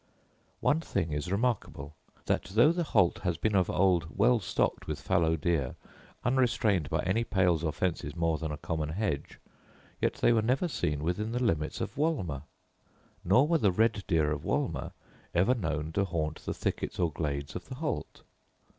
One 0.61 0.79
thing 0.81 1.11
is 1.11 1.31
remarkable; 1.31 1.93
that, 2.25 2.45
though 2.45 2.71
the 2.71 2.81
Holt 2.81 3.19
has 3.19 3.37
been 3.37 3.53
of 3.55 3.69
old 3.69 4.17
well 4.17 4.39
stocked 4.39 4.87
with 4.87 4.99
fallow 4.99 5.35
deer, 5.35 5.75
unrestrained 6.23 6.89
by 6.89 7.03
any 7.03 7.23
pales 7.23 7.63
or 7.63 7.71
fences 7.71 8.15
more 8.15 8.39
than 8.39 8.51
a 8.51 8.57
common 8.57 8.89
hedge, 8.89 9.37
yet 10.01 10.15
they 10.15 10.33
were 10.33 10.41
never 10.41 10.67
seen 10.67 11.03
within 11.03 11.33
the 11.33 11.43
limits 11.43 11.81
of 11.81 11.97
Wolmer; 11.99 12.41
nor 13.23 13.47
were 13.47 13.59
the 13.59 13.71
red 13.71 14.03
deer 14.07 14.31
of 14.31 14.43
Wolmer 14.43 14.93
ever 15.35 15.53
known 15.53 15.91
to 15.91 16.03
haunt 16.05 16.39
the 16.47 16.53
thickets 16.55 16.97
or 16.97 17.11
glades 17.11 17.55
of 17.55 17.65
the 17.69 17.75
Holt. 17.75 18.23